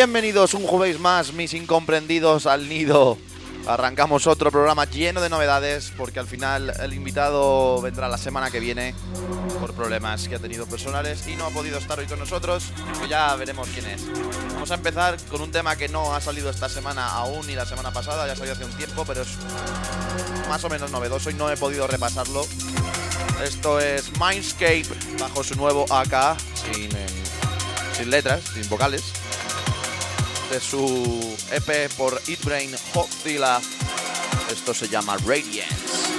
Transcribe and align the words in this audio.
Bienvenidos 0.00 0.54
un 0.54 0.66
jueves 0.66 0.98
más, 0.98 1.34
mis 1.34 1.52
incomprendidos 1.52 2.46
al 2.46 2.70
nido. 2.70 3.18
Arrancamos 3.66 4.26
otro 4.26 4.50
programa 4.50 4.86
lleno 4.86 5.20
de 5.20 5.28
novedades 5.28 5.92
porque 5.94 6.18
al 6.18 6.26
final 6.26 6.72
el 6.80 6.94
invitado 6.94 7.82
vendrá 7.82 8.08
la 8.08 8.16
semana 8.16 8.50
que 8.50 8.60
viene 8.60 8.94
por 9.60 9.74
problemas 9.74 10.26
que 10.26 10.36
ha 10.36 10.38
tenido 10.38 10.64
personales 10.64 11.28
y 11.28 11.36
no 11.36 11.44
ha 11.44 11.50
podido 11.50 11.76
estar 11.76 11.98
hoy 11.98 12.06
con 12.06 12.18
nosotros. 12.18 12.72
Ya 13.10 13.36
veremos 13.36 13.68
quién 13.74 13.84
es. 13.88 14.06
Vamos 14.54 14.70
a 14.70 14.76
empezar 14.76 15.18
con 15.28 15.42
un 15.42 15.50
tema 15.52 15.76
que 15.76 15.90
no 15.90 16.14
ha 16.14 16.20
salido 16.22 16.48
esta 16.48 16.70
semana 16.70 17.06
aún 17.06 17.46
ni 17.46 17.54
la 17.54 17.66
semana 17.66 17.92
pasada, 17.92 18.26
ya 18.26 18.34
salió 18.34 18.54
hace 18.54 18.64
un 18.64 18.72
tiempo, 18.72 19.04
pero 19.06 19.20
es 19.20 19.28
más 20.48 20.64
o 20.64 20.70
menos 20.70 20.90
novedoso 20.90 21.28
y 21.28 21.34
no 21.34 21.50
he 21.50 21.58
podido 21.58 21.86
repasarlo. 21.86 22.46
Esto 23.44 23.78
es 23.78 24.10
Mindscape 24.18 24.86
bajo 25.18 25.44
su 25.44 25.56
nuevo 25.56 25.84
AK 25.90 26.38
eh, 26.74 26.88
sin 27.92 28.08
letras, 28.08 28.40
sin 28.54 28.66
vocales 28.70 29.19
de 30.50 30.60
su 30.60 31.36
EP 31.52 31.92
por 31.96 32.20
Eat 32.26 32.44
Brain 32.44 32.74
Hot 32.94 33.08
Esto 34.50 34.74
se 34.74 34.88
llama 34.88 35.16
Radiance. 35.18 36.09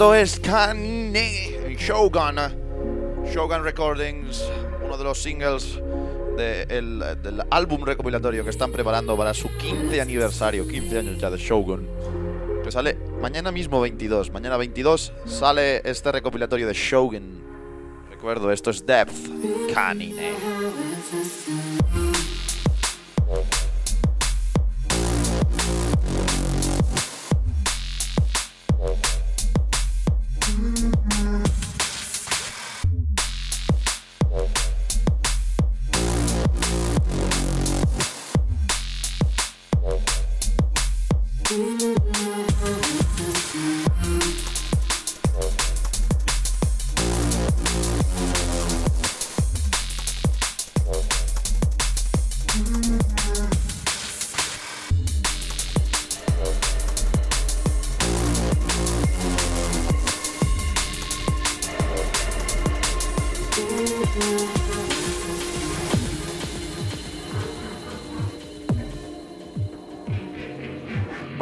Esto 0.00 0.14
es 0.14 0.40
Kanye 0.40 1.76
Shogun 1.78 2.36
Shogun 3.26 3.62
Recordings, 3.62 4.42
uno 4.82 4.96
de 4.96 5.04
los 5.04 5.22
singles 5.22 5.78
del 6.38 7.44
álbum 7.50 7.84
recopilatorio 7.84 8.42
que 8.42 8.48
están 8.48 8.72
preparando 8.72 9.14
para 9.14 9.34
su 9.34 9.54
15 9.58 10.00
aniversario, 10.00 10.66
15 10.66 10.98
años 11.00 11.18
ya 11.18 11.28
de 11.28 11.36
Shogun, 11.36 11.86
que 12.64 12.72
sale 12.72 12.96
mañana 13.20 13.52
mismo 13.52 13.78
22. 13.78 14.30
Mañana 14.30 14.56
22 14.56 15.12
sale 15.26 15.82
este 15.84 16.10
recopilatorio 16.10 16.66
de 16.66 16.72
Shogun. 16.72 17.42
Recuerdo, 18.08 18.50
esto 18.52 18.70
es 18.70 18.86
Depth 18.86 19.12
Canine. 19.74 20.32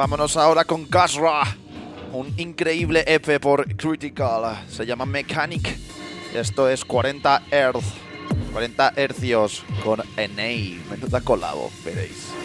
Vámonos 0.09 0.39
ahora 0.39 0.65
con 0.65 0.87
Kasra, 0.87 1.43
un 2.15 2.33
increíble 2.39 3.05
EP 3.07 3.39
por 3.39 3.77
Critical. 3.77 4.65
Se 4.67 4.87
llama 4.87 5.05
Mechanic. 5.05 5.77
Esto 6.33 6.67
es 6.71 6.83
40 6.83 7.43
Earth, 7.51 7.85
40 8.55 8.95
hercios 8.97 9.63
con 9.85 9.99
NA. 10.17 10.81
Menuda 10.91 11.21
colabo, 11.21 11.71
veréis. 11.85 12.38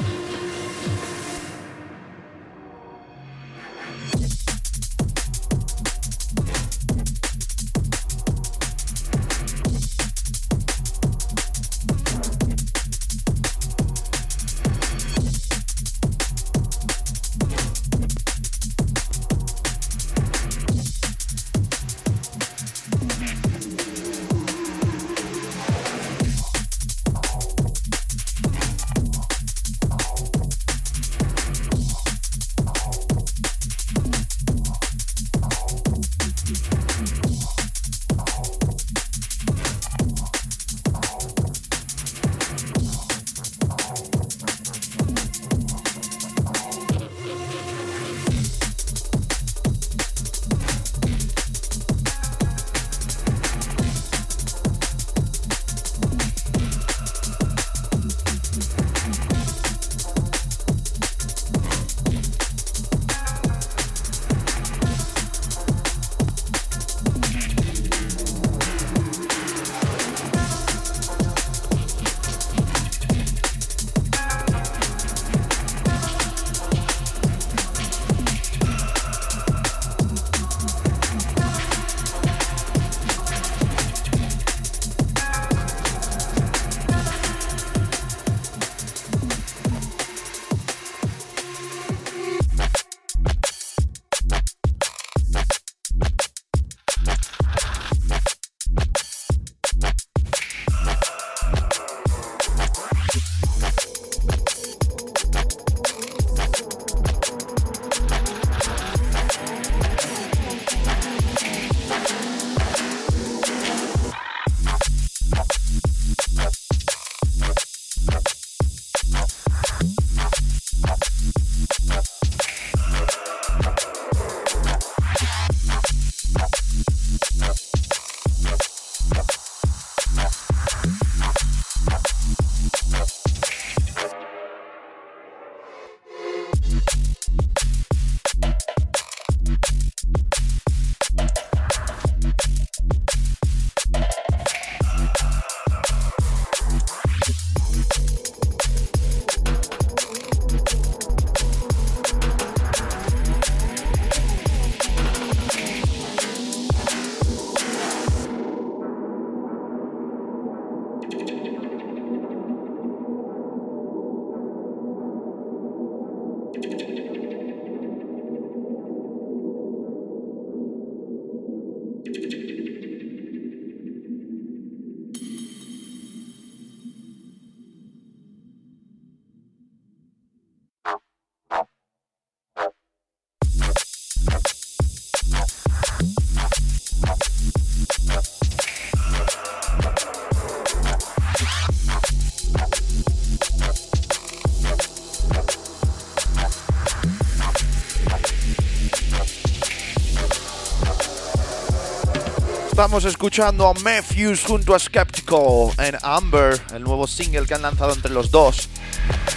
Estamos 202.73 203.05
escuchando 203.05 203.67
a 203.67 203.73
Matthews 203.75 204.43
junto 204.43 204.73
a 204.73 204.79
Skeptical 204.79 205.69
en 205.77 205.95
Amber, 206.01 206.59
el 206.73 206.81
nuevo 206.81 207.05
single 207.05 207.45
que 207.45 207.53
han 207.53 207.61
lanzado 207.61 207.93
entre 207.93 208.11
los 208.11 208.31
dos 208.31 208.67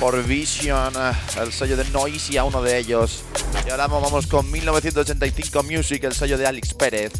por 0.00 0.24
Vision, 0.24 0.94
eh, 0.96 1.12
el 1.42 1.52
sello 1.52 1.76
de 1.76 1.84
Noisy 1.90 2.38
a 2.38 2.44
uno 2.44 2.62
de 2.62 2.78
ellos. 2.78 3.24
Y 3.66 3.70
ahora 3.70 3.88
vamos 3.88 4.26
con 4.26 4.50
1985 4.50 5.62
Music, 5.64 6.04
el 6.04 6.14
sello 6.14 6.38
de 6.38 6.46
Alex 6.46 6.72
Pérez. 6.72 7.12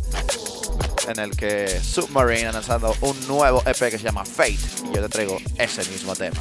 en 1.06 1.20
el 1.20 1.36
que 1.36 1.68
Submarine 1.84 2.46
ha 2.46 2.52
lanzado 2.52 2.96
un 3.02 3.28
nuevo 3.28 3.62
EP 3.66 3.90
que 3.90 3.98
se 3.98 4.04
llama 4.04 4.24
Fate 4.24 4.56
y 4.90 4.96
yo 4.96 5.02
te 5.02 5.10
traigo 5.10 5.36
ese 5.58 5.84
mismo 5.90 6.16
tema. 6.16 6.40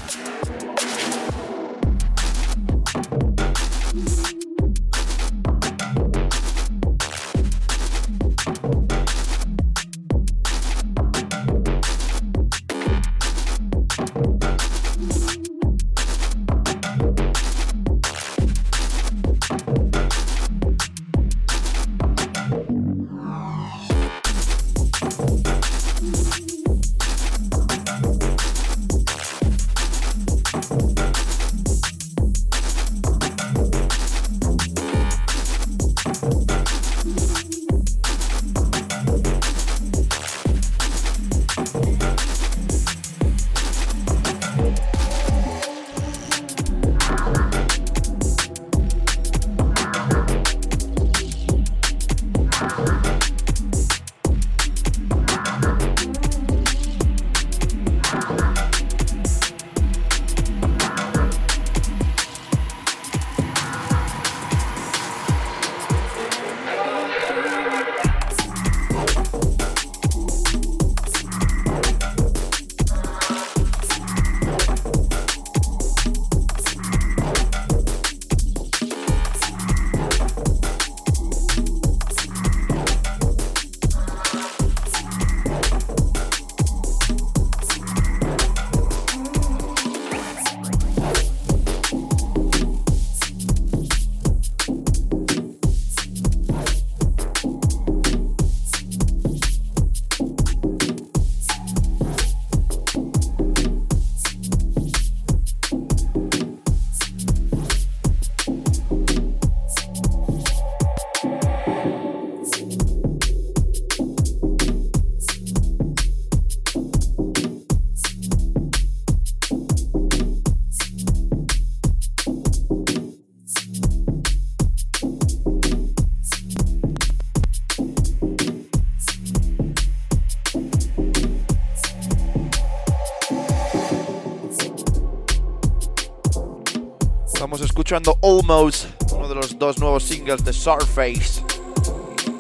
Estábamos 137.56 137.72
escuchando 137.72 138.20
Almost, 138.22 138.86
uno 139.14 139.30
de 139.30 139.36
los 139.36 139.58
dos 139.58 139.80
nuevos 139.80 140.04
singles 140.04 140.44
de 140.44 140.52
Surface. 140.52 141.42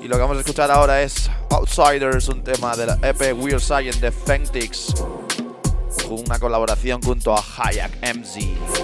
Y 0.03 0.09
lo 0.09 0.17
que 0.17 0.21
vamos 0.21 0.35
a 0.35 0.39
escuchar 0.41 0.69
ahora 0.69 1.01
es 1.03 1.31
Outsiders, 1.51 2.27
un 2.27 2.43
tema 2.43 2.75
de 2.75 2.87
la 2.87 2.99
EP 3.01 3.33
Weird 3.33 3.61
Science 3.61 4.01
de 4.01 4.11
Fentix, 4.11 4.93
una 6.09 6.37
colaboración 6.37 7.01
junto 7.01 7.33
a 7.33 7.41
Hayak 7.41 7.93
MZ. 8.01 8.75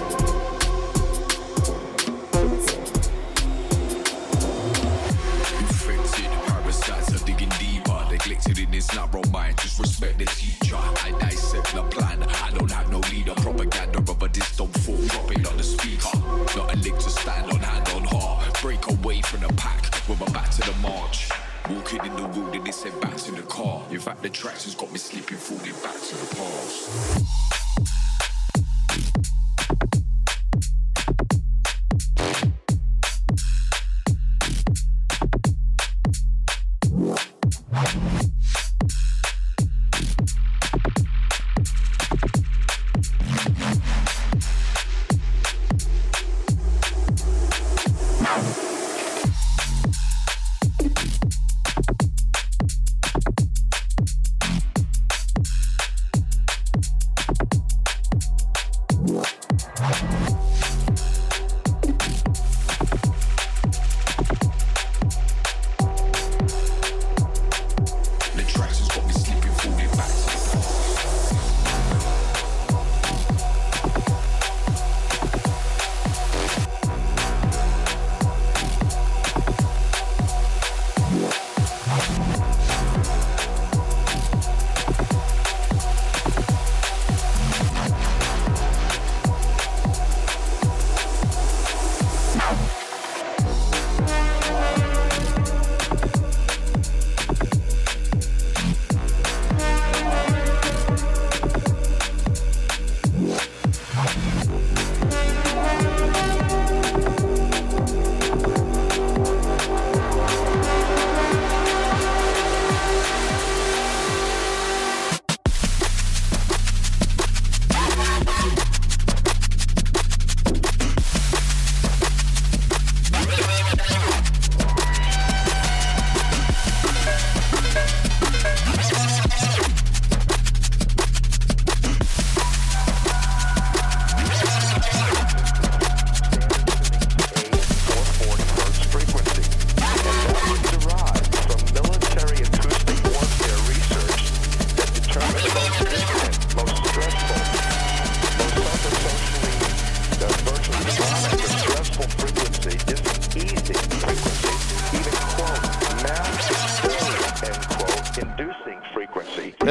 respect 9.82 10.18
the 10.18 10.51
I 10.76 11.14
dissect 11.20 11.74
the 11.74 11.82
plan. 11.84 12.22
I 12.22 12.50
don't 12.50 12.70
have 12.70 12.90
no 12.90 12.98
leader. 13.10 13.34
Propaganda 13.36 14.00
but 14.00 14.32
this 14.32 14.56
don't 14.56 14.72
fall 14.78 14.96
dropping 14.96 15.46
on 15.46 15.56
the 15.56 15.62
speaker. 15.62 16.16
Not 16.56 16.74
a 16.74 16.76
lick 16.78 16.94
to 16.94 17.10
stand 17.10 17.50
on 17.50 17.60
hand 17.60 17.88
on 17.94 18.04
heart. 18.04 18.60
Break 18.62 18.86
away 18.88 19.20
from 19.22 19.40
the 19.40 19.52
pack 19.54 19.82
With 20.08 20.20
we're 20.20 20.32
back 20.32 20.50
to 20.50 20.60
the 20.62 20.76
march. 20.78 21.28
Walking 21.68 22.04
in 22.04 22.14
the 22.16 22.26
wilderness 22.28 22.84
and 22.84 23.00
back 23.00 23.16
to 23.16 23.32
the 23.32 23.42
car. 23.42 23.82
In 23.90 24.00
fact, 24.00 24.22
the 24.22 24.30
traction's 24.30 24.74
got 24.74 24.92
me 24.92 24.98
slipping, 24.98 25.38
falling 25.38 25.74
back 25.82 26.00
to 26.00 26.16
the 26.16 26.36
past. 26.36 28.01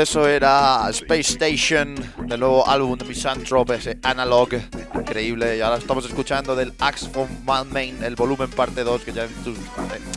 Eso 0.01 0.27
era 0.27 0.87
Space 0.89 1.33
Station, 1.33 1.93
del 2.25 2.39
nuevo 2.39 2.67
álbum 2.67 2.97
de 2.97 3.05
Misanthrope, 3.05 3.75
ese 3.75 3.99
analog 4.01 4.49
increíble. 4.95 5.57
Y 5.57 5.61
ahora 5.61 5.77
estamos 5.77 6.03
escuchando 6.05 6.55
del 6.55 6.73
Axe 6.79 7.07
from 7.07 7.29
Main, 7.43 8.03
el 8.03 8.15
volumen 8.15 8.49
parte 8.49 8.83
2, 8.83 9.03
que 9.03 9.13
ya 9.13 9.27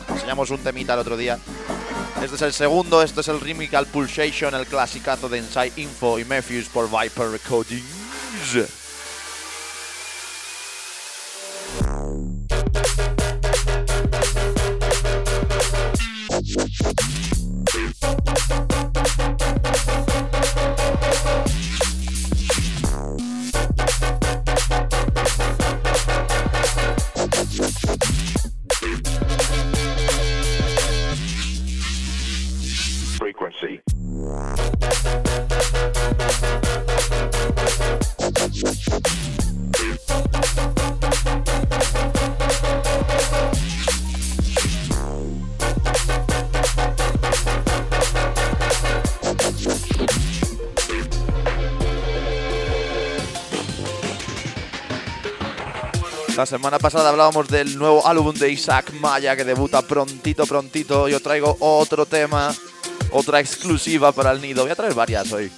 enseñamos 0.09 0.49
un 0.49 0.57
temita 0.57 0.95
el 0.95 1.01
otro 1.01 1.15
día. 1.15 1.37
Este 2.19 2.35
es 2.35 2.41
el 2.41 2.53
segundo, 2.53 3.03
este 3.03 3.21
es 3.21 3.27
el 3.27 3.39
Rimical 3.39 3.85
Pulsation, 3.85 4.55
el 4.55 4.65
clasicazo 4.65 5.29
de 5.29 5.37
Inside 5.37 5.73
Info 5.75 6.17
y 6.17 6.25
Matthews 6.25 6.67
por 6.67 6.89
Viper 6.89 7.29
Recordings. 7.29 8.84
La 56.45 56.49
semana 56.49 56.77
pasada 56.77 57.09
hablábamos 57.09 57.47
del 57.47 57.75
nuevo 57.75 58.05
álbum 58.05 58.31
de 58.35 58.51
Isaac 58.51 58.93
Maya 58.99 59.35
que 59.35 59.43
debuta 59.43 59.81
prontito, 59.81 60.45
prontito. 60.45 61.07
Yo 61.07 61.19
traigo 61.19 61.57
otro 61.59 62.05
tema, 62.05 62.53
otra 63.09 63.39
exclusiva 63.39 64.11
para 64.11 64.31
el 64.31 64.41
nido. 64.41 64.61
Voy 64.61 64.69
a 64.69 64.75
traer 64.75 64.93
varias 64.93 65.31
hoy. 65.31 65.51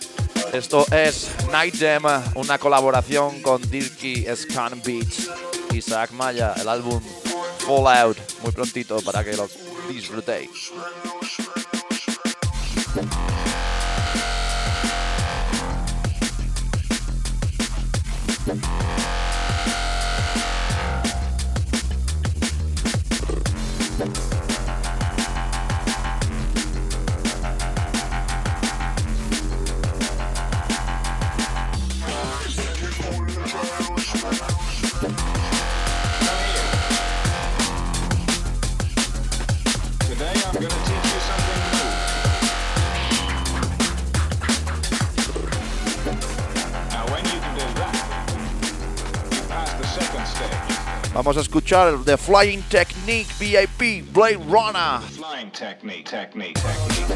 Esto 0.53 0.85
es 0.89 1.29
Night 1.51 1.75
Jam, 1.77 2.03
una 2.35 2.57
colaboración 2.57 3.41
con 3.41 3.61
Dirky 3.69 4.27
Scan 4.33 4.81
Beats. 4.81 5.29
Isaac 5.73 6.11
Maya, 6.11 6.53
el 6.55 6.69
álbum 6.69 7.01
Fallout, 7.57 8.17
muy 8.41 8.53
prontito 8.53 9.01
para 9.01 9.25
que 9.25 9.35
lo 9.35 9.49
disfrutéis. 9.89 10.71
Vamos 51.27 51.39
a 51.39 51.41
escuchar 51.41 52.05
The 52.05 52.15
Flying 52.15 52.61
Technique 52.69 53.27
VIP 53.37 54.01
Blade 54.13 54.39
Runner. 54.47 55.01
Flying 55.11 55.51
technique, 55.51 56.05
technique, 56.05 56.53
technique, 56.55 57.07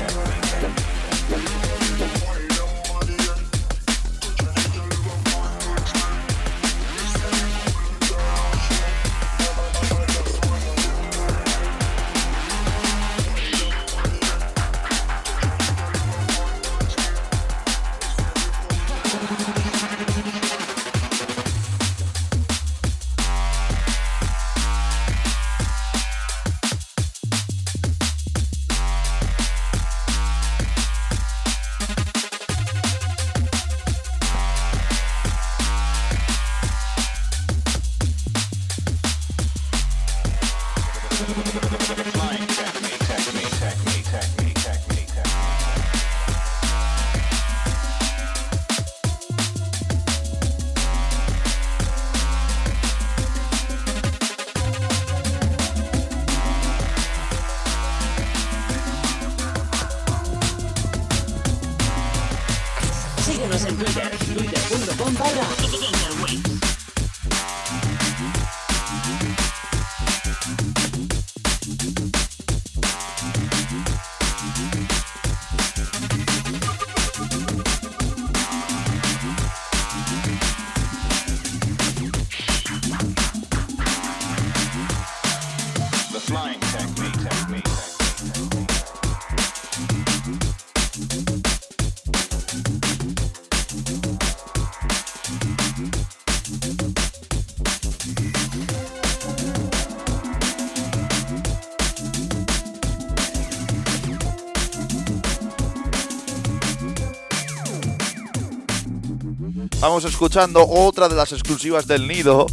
Vamos 109.81 110.05
escuchando 110.05 110.63
otra 110.69 111.09
de 111.09 111.15
las 111.15 111.31
exclusivas 111.31 111.87
del 111.87 112.07
nido. 112.07 112.45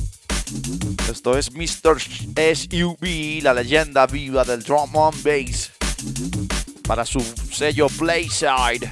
Esto 1.11 1.37
es 1.37 1.53
Mr. 1.53 2.01
SUV, 2.01 3.43
la 3.43 3.53
leyenda 3.53 4.07
viva 4.07 4.45
del 4.45 4.63
drum 4.63 4.97
on 4.97 5.15
bass. 5.23 5.71
Para 6.87 7.05
su 7.05 7.21
sello 7.21 7.89
Playside. 7.91 8.89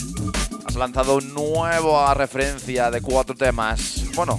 Has 0.67 0.75
lanzado 0.75 1.23
nueva 1.23 2.13
referencia 2.13 2.91
de 2.91 3.01
cuatro 3.01 3.35
temas. 3.35 4.05
Bueno, 4.15 4.39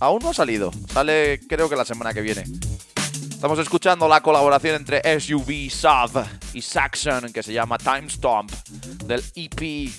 aún 0.00 0.18
no 0.22 0.28
ha 0.30 0.34
salido. 0.34 0.70
Sale 0.92 1.40
creo 1.48 1.70
que 1.70 1.76
la 1.76 1.86
semana 1.86 2.12
que 2.12 2.20
viene. 2.20 2.44
Estamos 3.30 3.58
escuchando 3.58 4.06
la 4.06 4.20
colaboración 4.20 4.76
entre 4.76 5.00
SUV, 5.18 5.70
Sav 5.70 6.26
y 6.52 6.60
Saxon 6.60 7.32
que 7.32 7.42
se 7.42 7.54
llama 7.54 7.78
Time 7.78 8.10
Stomp 8.10 8.52
del 9.06 9.24
EP 9.34 9.90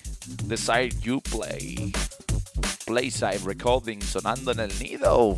The 0.47 0.57
Side 0.57 0.99
You 1.01 1.21
Play. 1.21 1.91
Playside 2.91 3.39
Recording 3.45 4.01
sonando 4.01 4.51
en 4.51 4.59
el 4.59 4.79
nido. 4.79 5.37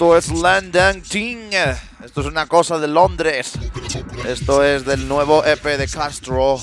Esto 0.00 0.16
es 0.16 0.30
London 0.30 1.02
Ting. 1.02 1.52
Esto 2.02 2.22
es 2.22 2.26
una 2.26 2.46
cosa 2.46 2.78
de 2.78 2.88
Londres. 2.88 3.52
Esto 4.26 4.64
es 4.64 4.86
del 4.86 5.06
nuevo 5.06 5.44
EP 5.44 5.62
de 5.62 5.86
Castro. 5.86 6.58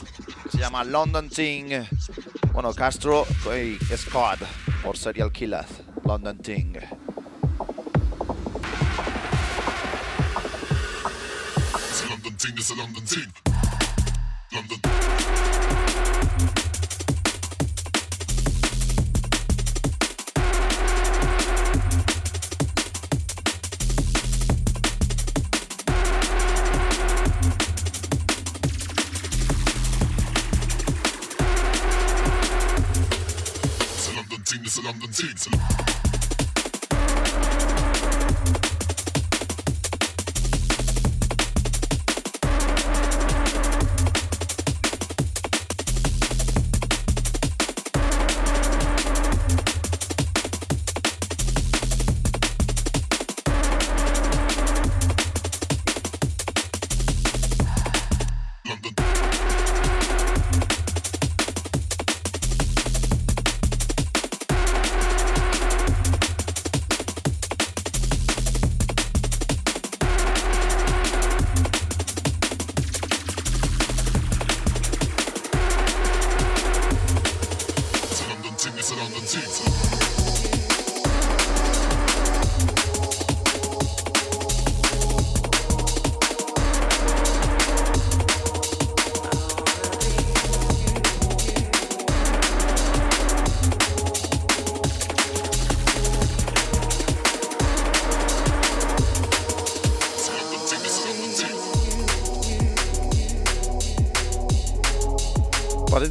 Se 0.51 0.57
llama 0.57 0.83
London 0.83 1.29
Ting. 1.29 1.85
Bueno, 2.51 2.73
Castro 2.73 3.27
y 3.55 3.77
Scott 3.95 4.39
por 4.81 4.97
Serial 4.97 5.31
Killers. 5.31 5.69
London 6.03 6.39
Ting. 6.39 6.77
London 12.09 12.37
Ting 12.37 12.57
is 12.57 12.71
a 12.71 12.75
London 12.75 13.05
Ting. 13.05 13.31
London. 14.51 15.36
London 34.83 35.09
Teams. 35.11 35.76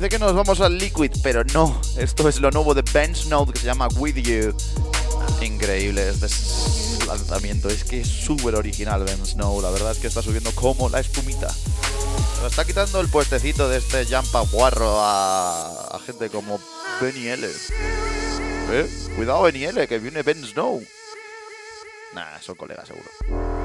Que 0.08 0.20
nos 0.20 0.34
vamos 0.34 0.60
al 0.60 0.78
Liquid, 0.78 1.10
pero 1.20 1.42
no. 1.52 1.80
Esto 1.98 2.28
es 2.28 2.40
lo 2.40 2.52
nuevo 2.52 2.74
de 2.74 2.82
Ben 2.94 3.12
Snow 3.14 3.44
que 3.44 3.58
se 3.58 3.66
llama 3.66 3.88
With 3.96 4.14
You. 4.14 4.54
Increíble 5.40 6.08
este 6.08 6.28
lanzamiento. 7.08 7.68
Es 7.68 7.82
que 7.82 8.02
es 8.02 8.08
súper 8.08 8.54
original 8.54 9.02
Ben 9.02 9.26
Snow. 9.26 9.60
La 9.60 9.70
verdad 9.70 9.90
es 9.90 9.98
que 9.98 10.06
está 10.06 10.22
subiendo 10.22 10.52
como 10.52 10.88
la 10.88 11.00
espumita. 11.00 11.52
Pero 12.36 12.46
está 12.46 12.64
quitando 12.64 13.00
el 13.00 13.08
puestecito 13.08 13.68
de 13.68 13.78
este 13.78 14.06
Jampa 14.06 14.42
Guarro 14.42 14.96
a, 15.00 15.98
gente 16.06 16.30
como 16.30 16.60
Benny 17.00 17.26
L. 17.26 17.48
¿Eh? 18.70 18.88
Cuidado 19.16 19.42
Benny 19.42 19.64
L, 19.64 19.88
que 19.88 19.98
viene 19.98 20.22
Ben 20.22 20.44
Snow. 20.44 20.84
Nah, 22.14 22.40
son 22.40 22.54
colegas 22.54 22.86
seguro. 22.86 23.55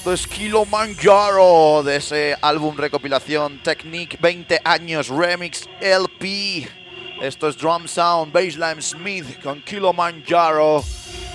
Esto 0.00 0.14
es 0.14 0.26
Kilimanjaro 0.26 1.82
de 1.82 1.96
ese 1.96 2.34
álbum 2.40 2.74
recopilación 2.74 3.62
Technique 3.62 4.16
20 4.18 4.62
años 4.64 5.08
Remix 5.10 5.68
LP. 5.78 6.66
Esto 7.20 7.48
es 7.48 7.58
Drum 7.58 7.86
Sound 7.86 8.32
Baseline 8.32 8.80
Smith 8.80 9.42
con 9.42 9.60
Kilimanjaro, 9.60 10.82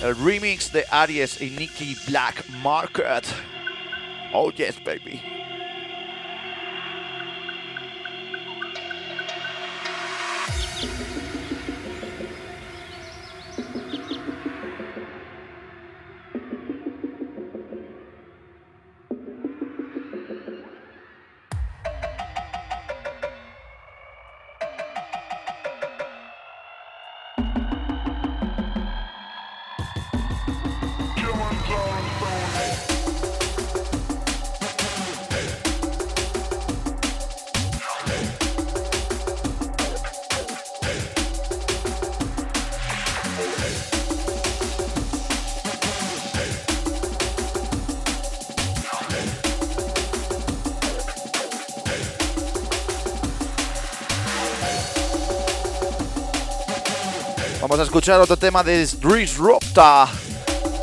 el 0.02 0.16
remix 0.16 0.72
de 0.72 0.84
Aries 0.90 1.40
y 1.40 1.50
Nicky 1.50 1.96
Black 2.08 2.44
Market. 2.60 3.24
Oh 4.32 4.50
yes, 4.50 4.82
baby. 4.82 5.35
Escuchar 58.06 58.20
otro 58.20 58.36
tema 58.36 58.62
de 58.62 58.78
Disrupta. 58.78 60.08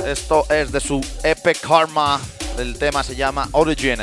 Esto 0.05 0.45
es 0.49 0.73
de 0.73 0.81
su 0.81 0.99
Epic 1.23 1.62
Karma. 1.62 2.19
El 2.57 2.77
tema 2.77 3.01
se 3.01 3.15
llama 3.15 3.47
Origin. 3.53 3.99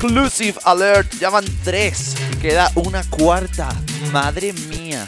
Exclusive 0.00 0.58
alert. 0.64 1.12
Ya 1.20 1.28
van 1.28 1.44
tres. 1.62 2.16
Queda 2.40 2.70
una 2.74 3.02
cuarta. 3.04 3.68
Madre 4.10 4.52
mía. 4.52 5.06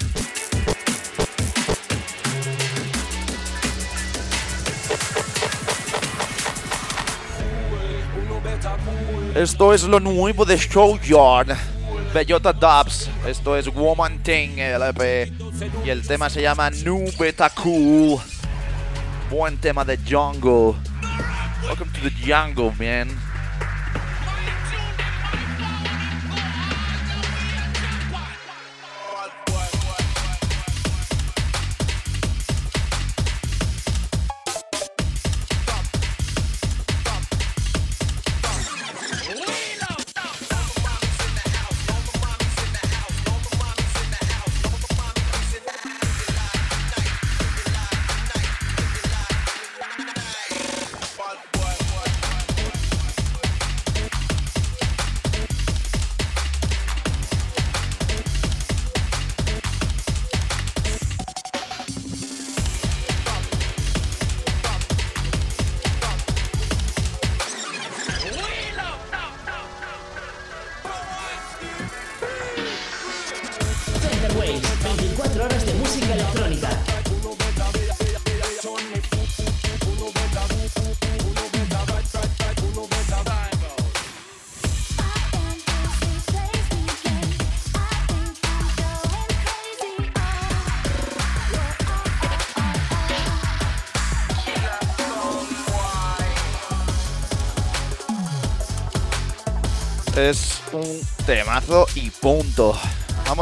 Esto 9.35 9.73
es 9.73 9.85
lo 9.85 9.99
nuevo 9.99 10.45
de 10.45 10.59
Showyard. 10.59 11.57
Bellota 12.13 12.53
Dubs. 12.53 13.09
Esto 13.27 13.57
es 13.57 13.73
Woman 13.73 14.23
Thing, 14.23 14.59
el 14.59 14.83
EP. 14.83 15.33
Y 15.87 15.89
el 15.89 16.07
tema 16.07 16.29
se 16.29 16.43
llama 16.43 16.69
New 16.69 17.07
Beta 17.19 17.49
Cool. 17.49 18.21
Buen 19.31 19.57
tema 19.57 19.87
de 19.87 19.97
Jungle. 19.97 20.75
Welcome 21.65 21.91
to 21.93 22.01
the 22.03 22.11
jungle, 22.11 22.75
man. 22.79 23.22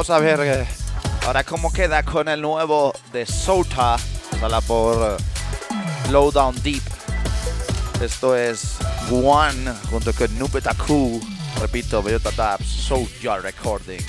Vamos 0.01 0.09
a 0.09 0.19
ver 0.19 0.41
eh, 0.41 0.67
ahora 1.27 1.45
cómo 1.45 1.71
queda 1.71 2.03
con 2.03 2.27
el 2.29 2.41
nuevo 2.41 2.95
de 3.13 3.27
Sota. 3.27 3.99
Sala 4.41 4.63
por 4.63 5.19
eh, 5.19 6.11
Low 6.11 6.33
Down 6.33 6.57
Deep. 6.63 6.83
Esto 8.01 8.35
es 8.35 8.79
One 9.11 9.75
junto 9.91 10.15
con 10.15 10.39
Nubetaku. 10.39 11.21
Repito, 11.61 12.03
Bellota 12.03 12.31
Dabs, 12.31 12.65
Soja 12.67 13.41
Recordings. 13.41 14.07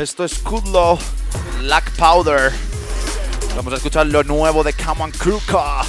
Esto 0.00 0.24
es 0.24 0.38
Kudlow, 0.38 0.98
Black 1.58 1.90
Powder. 1.96 2.50
Vamos 3.54 3.74
a 3.74 3.76
escuchar 3.76 4.06
lo 4.06 4.22
nuevo 4.24 4.64
de 4.64 4.72
Kaman 4.72 5.10
Kruka. 5.10 5.82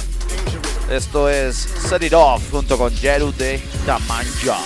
Esto 0.90 1.30
es 1.30 1.56
Set 1.56 2.02
It 2.02 2.12
Off 2.12 2.50
junto 2.50 2.76
con 2.76 2.94
Jeru 2.94 3.32
de 3.32 3.58
Tamanja. 3.86 4.58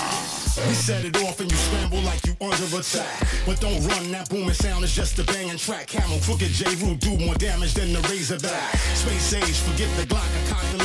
We 0.67 0.75
set 0.75 1.05
it 1.05 1.17
off 1.19 1.39
and 1.39 1.49
you 1.49 1.57
scramble 1.59 2.01
like 2.01 2.27
you 2.27 2.35
under 2.41 2.65
attack. 2.77 3.07
But 3.47 3.61
don't 3.61 3.87
run, 3.87 4.11
that 4.11 4.29
booming 4.31 4.55
sound 4.55 4.83
is 4.83 4.93
just 4.93 5.19
a 5.21 5.23
banging 5.23 5.59
track. 5.59 5.87
Camel, 5.87 6.19
crooked 6.25 6.49
J. 6.49 6.65
Rue 6.83 6.97
do 6.97 7.17
more 7.17 7.37
damage 7.37 7.75
than 7.75 7.93
the 7.93 8.01
Razorback. 8.09 8.75
Space 8.97 9.35
age, 9.35 9.61
forget 9.61 9.89
the 9.97 10.07
Glock, 10.07 10.27
I 10.27 10.51
cock 10.51 10.65
the 10.73 10.85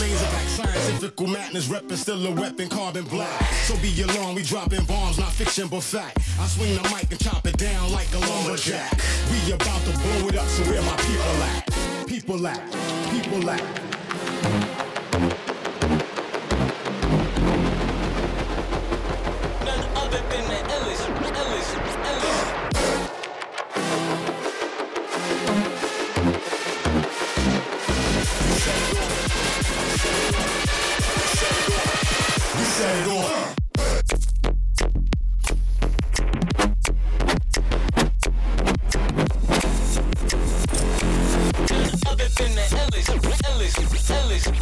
laser 0.52 0.64
back. 0.64 0.76
Scientific 0.76 1.28
madness, 1.28 1.68
reppin' 1.68 1.98
still 1.98 2.26
a 2.26 2.32
weapon, 2.32 2.70
carbon 2.70 3.06
black. 3.06 3.42
So 3.66 3.76
be 3.78 4.02
alarmed, 4.02 4.36
we 4.36 4.44
dropping 4.44 4.86
bombs, 4.86 5.18
not 5.18 5.32
fiction 5.32 5.68
but 5.68 5.84
fact. 5.84 6.18
I 6.40 6.48
swing 6.48 6.76
the 6.76 6.84
mic 6.90 7.12
and 7.12 7.20
chop 7.20 7.46
it 7.46 7.58
down 7.58 7.92
like 7.92 8.12
a 8.14 8.20
lumberjack. 8.20 9.00
We 9.32 9.54
about 9.54 9.82
to 9.86 9.92
blow 9.92 10.28
it 10.30 10.38
up, 10.38 10.48
so 10.48 10.64
where 10.64 10.82
my 10.82 10.96
people 10.98 11.44
at? 11.44 12.08
People 12.08 12.48
at, 12.48 12.72
people 13.12 13.50
at. 13.50 13.81
Ellis, 43.77 44.10
Ellis, 44.10 44.61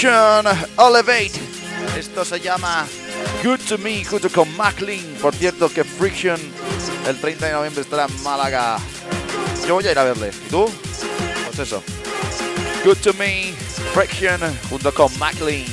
Friction 0.00 0.46
Elevate. 0.78 1.32
Esto 1.94 2.24
se 2.24 2.40
llama 2.40 2.86
Good 3.44 3.60
to 3.68 3.76
Me 3.76 4.02
junto 4.02 4.30
con 4.30 4.56
Maclean. 4.56 5.04
Por 5.20 5.34
cierto 5.34 5.68
que 5.68 5.84
Friction 5.84 6.40
el 7.06 7.20
30 7.20 7.46
de 7.46 7.52
noviembre 7.52 7.82
estará 7.82 8.06
en 8.06 8.22
Málaga. 8.22 8.78
Yo 9.68 9.74
voy 9.74 9.86
a 9.86 9.92
ir 9.92 9.98
a 9.98 10.04
verle. 10.04 10.30
¿Y 10.46 10.48
tú? 10.48 10.70
Pues 11.44 11.58
eso. 11.58 11.82
Good 12.82 12.96
to 13.02 13.12
Me, 13.12 13.52
Friction 13.92 14.40
junto 14.70 14.94
con 14.94 15.18
Maclean. 15.18 15.66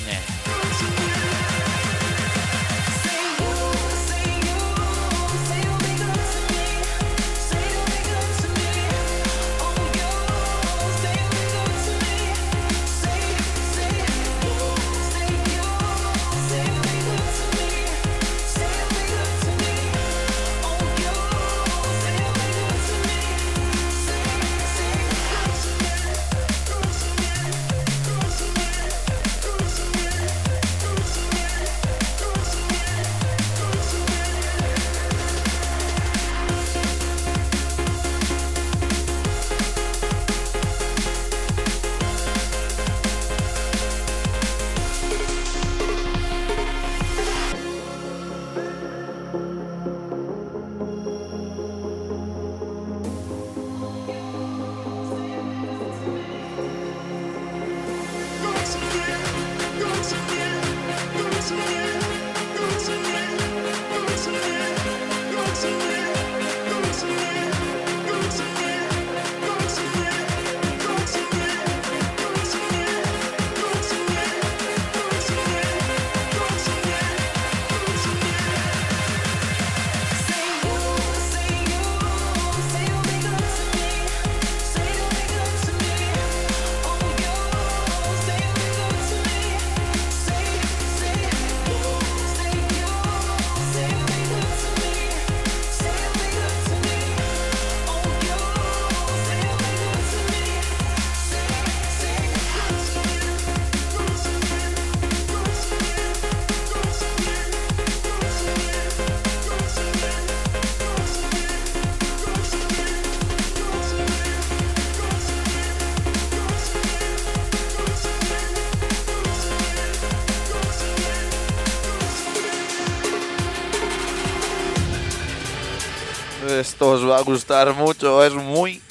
Os 126.89 127.03
va 127.03 127.17
a 127.17 127.21
gustar 127.21 127.73
mucho, 127.75 128.23
es 128.23 128.33
muy, 128.33 128.81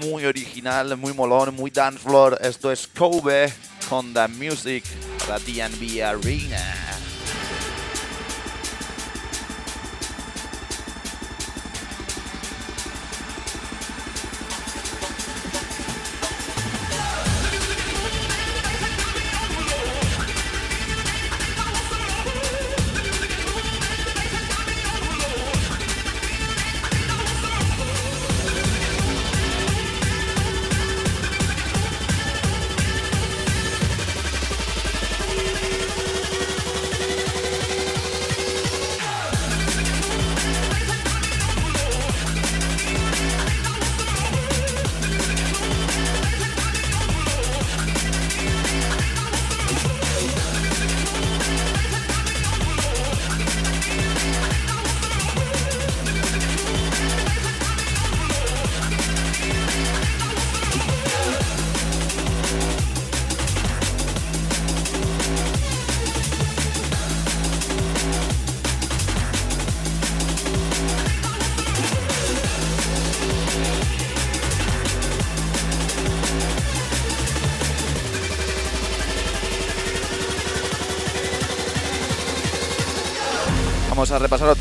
muy 0.00 0.24
original, 0.24 0.96
muy 0.96 1.12
molón, 1.12 1.54
muy 1.54 1.70
dance 1.70 2.00
floor. 2.00 2.36
Esto 2.40 2.72
es 2.72 2.88
Kobe 2.88 3.52
con 3.88 4.12
The 4.12 4.26
Music, 4.26 4.82
la 5.28 5.38
DNB 5.38 6.02
Arena. 6.02 6.79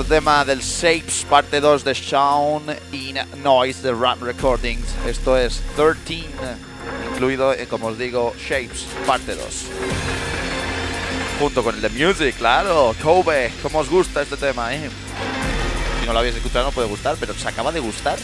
Tema 0.09 0.43
del 0.43 0.61
Shapes, 0.61 1.23
parte 1.29 1.61
2 1.61 1.83
de 1.83 1.93
Shaun 1.93 2.63
in 2.91 3.19
Noise 3.43 3.83
de 3.83 3.93
Rap 3.93 4.19
Recordings. 4.23 4.87
Esto 5.05 5.37
es 5.37 5.61
13, 5.75 6.25
incluido, 7.11 7.53
eh, 7.53 7.67
como 7.67 7.87
os 7.87 7.97
digo, 7.99 8.33
Shapes, 8.35 8.87
parte 9.05 9.35
2. 9.35 9.45
Junto 11.39 11.63
con 11.63 11.75
el 11.75 11.81
de 11.81 11.89
Music, 11.89 12.35
claro, 12.37 12.95
Kobe. 13.03 13.51
¿Cómo 13.61 13.79
os 13.79 13.89
gusta 13.89 14.23
este 14.23 14.35
tema, 14.35 14.73
eh? 14.73 14.89
Si 15.99 16.07
no 16.07 16.13
lo 16.13 16.19
habéis 16.19 16.35
escuchado, 16.35 16.65
no 16.65 16.71
puede 16.71 16.87
gustar, 16.87 17.15
pero 17.19 17.35
se 17.35 17.47
acaba 17.47 17.71
de 17.71 17.79
gustar. 17.79 18.17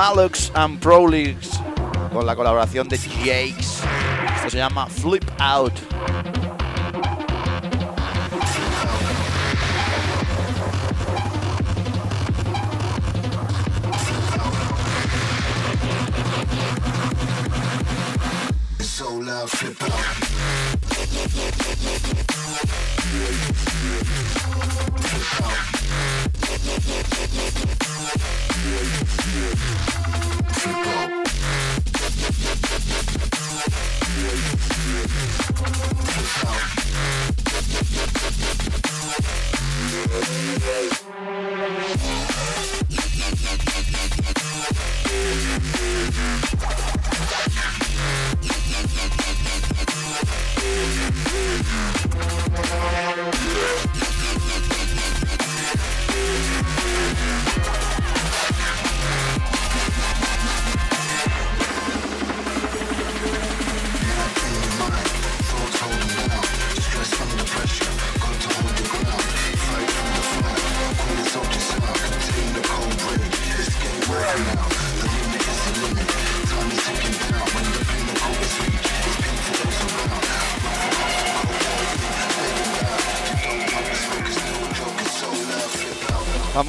Malux 0.00 0.50
and 0.54 0.80
Prolix 0.80 1.60
con 2.10 2.24
la 2.24 2.34
colaboración 2.34 2.88
de 2.88 2.96
Jakes. 2.96 3.82
Esto 4.34 4.48
se 4.48 4.56
llama 4.56 4.86
Flip 4.86 5.22
Out. 5.38 5.74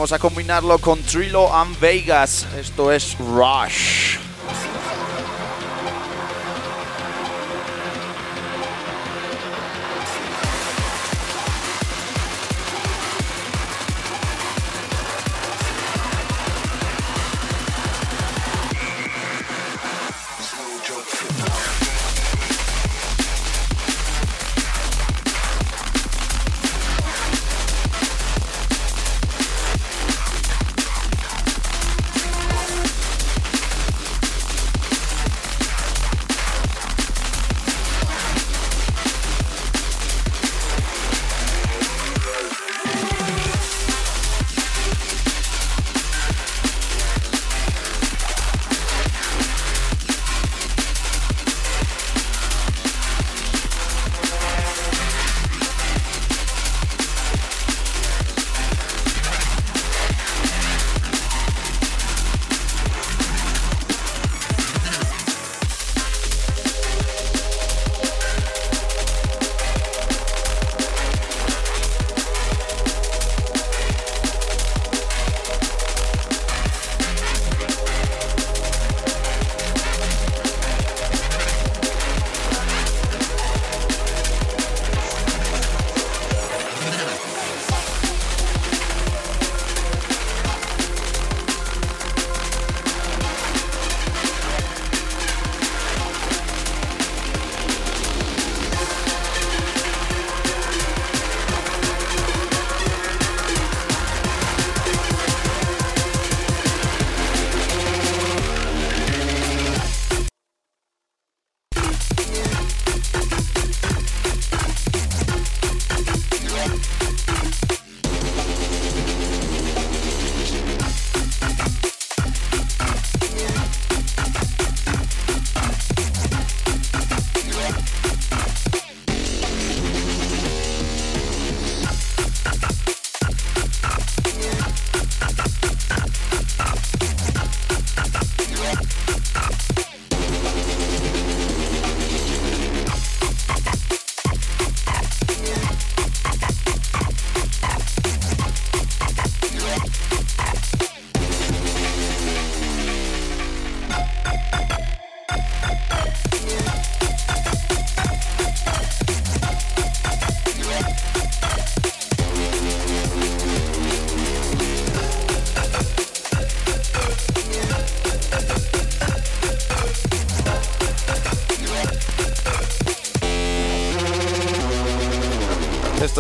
Vamos 0.02 0.14
a 0.14 0.18
combinarlo 0.18 0.80
con 0.80 1.00
Trilo 1.04 1.54
and 1.54 1.80
Vegas. 1.80 2.48
Esto 2.58 2.92
es 2.92 3.16
Rush. 3.20 4.01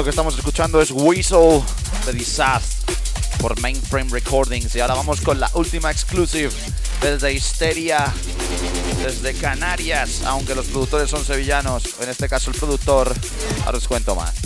Esto 0.01 0.05
que 0.05 0.09
estamos 0.09 0.35
escuchando 0.35 0.81
es 0.81 0.89
Whistle 0.89 1.61
de 2.07 2.13
Disaster 2.13 2.95
por 3.39 3.61
Mainframe 3.61 4.09
Recordings. 4.09 4.75
Y 4.75 4.79
ahora 4.79 4.95
vamos 4.95 5.21
con 5.21 5.39
la 5.39 5.47
última 5.53 5.91
exclusive 5.91 6.49
desde 7.01 7.31
Histeria, 7.31 8.11
desde 9.03 9.35
Canarias, 9.35 10.23
aunque 10.25 10.55
los 10.55 10.65
productores 10.65 11.07
son 11.07 11.23
sevillanos, 11.23 11.83
en 12.01 12.09
este 12.09 12.27
caso 12.27 12.49
el 12.49 12.57
productor, 12.57 13.13
ahora 13.63 13.77
os 13.77 13.87
cuento 13.87 14.15
más. 14.15 14.40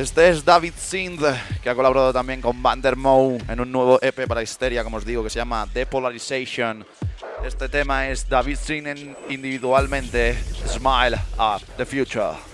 Este 0.00 0.30
es 0.30 0.42
David 0.42 0.72
Sindh, 0.78 1.22
que 1.62 1.68
ha 1.68 1.74
colaborado 1.74 2.10
también 2.10 2.40
con 2.40 2.62
Vandermoe 2.62 3.36
en 3.46 3.60
un 3.60 3.70
nuevo 3.70 3.98
EP 4.00 4.26
para 4.26 4.42
Histeria, 4.42 4.82
como 4.82 4.96
os 4.96 5.04
digo, 5.04 5.22
que 5.22 5.28
se 5.28 5.38
llama 5.38 5.68
Depolarization. 5.74 6.86
Este 7.44 7.68
tema 7.68 8.08
es 8.08 8.26
David 8.26 8.56
Sindh 8.56 9.14
individualmente, 9.28 10.38
Smile 10.66 11.18
at 11.36 11.60
the 11.76 11.84
Future. 11.84 12.49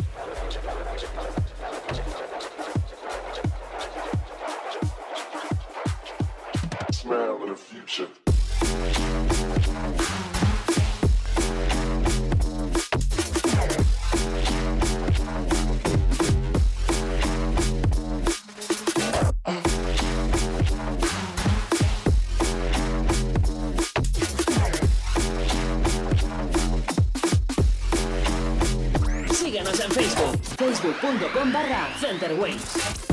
facebook.com 31.07 31.53
barra 31.53 31.89
Centerwaves. 32.01 33.06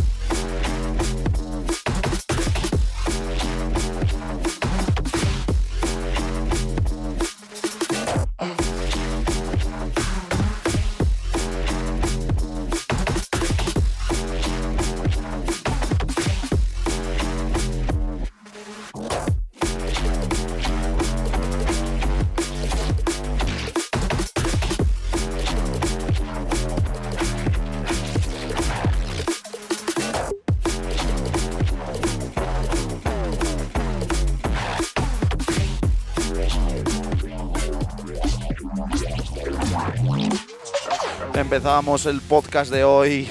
Empezábamos 41.53 42.07
el 42.07 42.19
podcast 42.19 42.71
de 42.71 42.83
hoy 42.83 43.27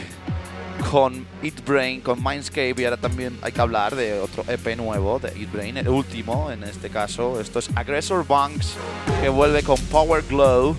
con 0.93 1.27
Eat 1.43 1.67
Brain, 1.67 2.01
con 2.01 2.23
Mindscape 2.23 2.77
y 2.79 2.85
ahora 2.85 2.97
también 2.97 3.37
hay 3.43 3.51
que 3.51 3.61
hablar 3.61 3.97
de 3.97 4.21
otro 4.21 4.45
EP 4.47 4.77
nuevo 4.77 5.19
de 5.19 5.31
Eat 5.31 5.51
Brain, 5.51 5.77
el 5.77 5.89
último 5.89 6.49
en 6.53 6.63
este 6.63 6.89
caso. 6.89 7.41
Esto 7.41 7.59
es 7.59 7.69
Aggressor 7.75 8.25
Bunks 8.25 8.77
que 9.21 9.29
vuelve 9.29 9.65
con 9.65 9.77
Power 9.91 10.23
Glow. 10.23 10.77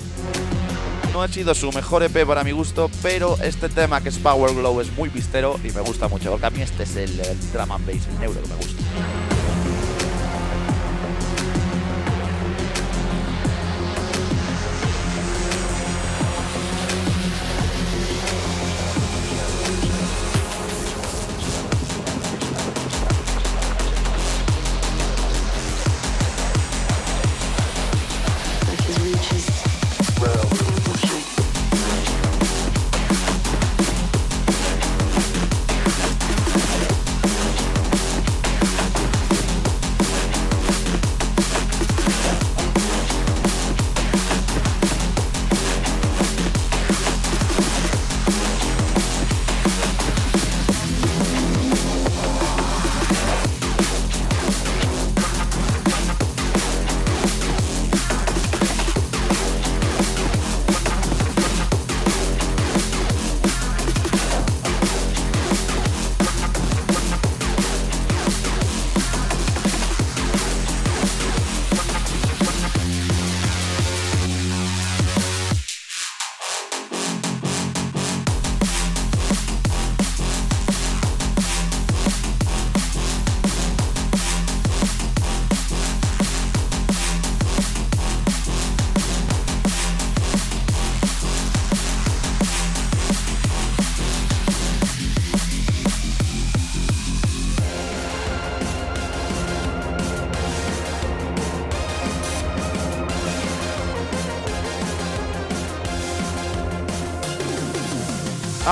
No 1.11 1.21
ha 1.21 1.27
sido 1.27 1.53
su 1.53 1.69
mejor 1.73 2.03
EP 2.03 2.25
para 2.25 2.45
mi 2.45 2.53
gusto, 2.53 2.89
pero 3.01 3.35
este 3.43 3.67
tema 3.67 3.99
que 3.99 4.07
es 4.07 4.19
Power 4.19 4.55
Glow 4.55 4.79
es 4.79 4.89
muy 4.93 5.09
pistero 5.09 5.59
y 5.65 5.71
me 5.71 5.81
gusta 5.81 6.07
mucho, 6.07 6.31
porque 6.31 6.45
a 6.45 6.49
mí 6.49 6.61
este 6.61 6.83
es 6.83 6.95
el, 6.95 7.19
el 7.19 7.51
drum 7.51 7.73
and 7.73 7.85
bass, 7.85 8.07
el 8.07 8.19
neuro 8.21 8.41
que 8.41 8.47
me 8.47 8.55
gusta. 8.55 8.72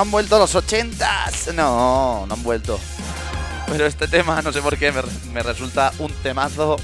¿Han 0.02 0.10
vuelto 0.10 0.40
los 0.40 0.56
ochentas? 0.56 1.54
No, 1.54 2.26
no 2.26 2.34
han 2.34 2.42
vuelto. 2.42 2.80
Pero 3.68 3.86
este 3.86 4.08
tema, 4.08 4.42
no 4.42 4.52
sé 4.52 4.60
por 4.60 4.76
qué, 4.76 4.92
me, 4.92 5.04
me 5.32 5.44
resulta 5.44 5.94
un 6.00 6.12
temazo. 6.24 6.78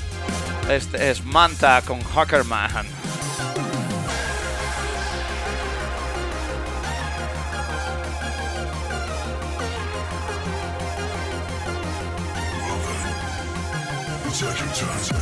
Este 0.70 1.10
es 1.10 1.26
Manta 1.26 1.82
con 1.82 2.00
Hackerman. 2.04 2.86
It's 14.28 15.17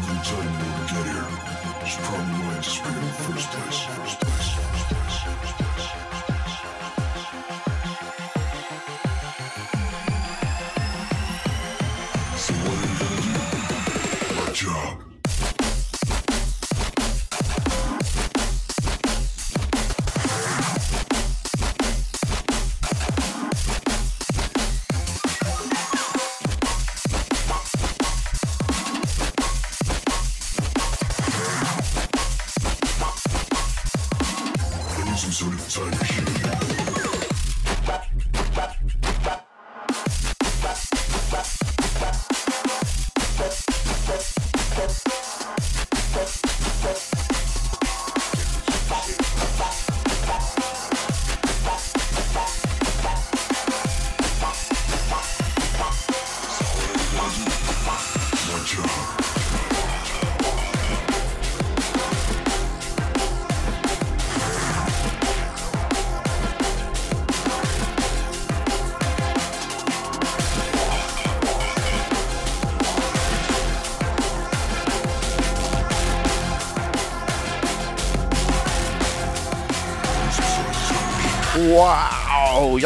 nothing 0.00 0.22
time 0.22 0.52
you 0.52 0.86
to 0.86 0.94
get 0.94 1.06
here. 1.12 1.28
It's 1.82 1.96
probably 1.96 2.40
why 2.44 2.56
I 2.56 2.62
in 2.96 3.04
the 3.04 3.12
first 3.12 3.50
place. 3.50 3.80
First 3.84 4.20
place. 4.20 4.54
First 4.54 4.88
place. 4.88 5.09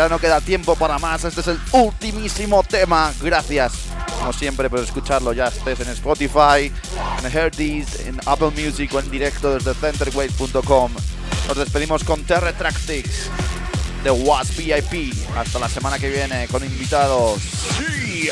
No 0.09 0.19
queda 0.19 0.41
tiempo 0.41 0.77
para 0.77 0.99
más. 0.99 1.25
Este 1.25 1.41
es 1.41 1.47
el 1.47 1.59
ultimísimo 1.73 2.63
tema. 2.63 3.13
Gracias, 3.23 3.73
como 4.19 4.33
siempre, 4.33 4.69
por 4.69 4.81
escucharlo. 4.81 5.33
Ya 5.33 5.49
estés 5.49 5.81
en 5.81 5.89
Spotify, 5.89 6.73
en 7.23 7.31
Hearties, 7.31 8.01
en 8.01 8.21
Apple 8.27 8.51
Music 8.51 8.93
o 8.95 9.01
en 9.01 9.11
directo 9.11 9.55
desde 9.55 9.75
centerwaves.com. 9.75 10.93
Nos 11.49 11.57
despedimos 11.57 12.05
con 12.05 12.23
Terre 12.25 12.53
Tractics 12.53 13.31
de 14.03 14.11
Was 14.11 14.57
VIP. 14.57 15.15
Hasta 15.37 15.59
la 15.59 15.69
semana 15.69 15.99
que 15.99 16.11
viene 16.11 16.47
con 16.49 16.65
invitados. 16.65 17.41
¡Sí! 17.79 18.29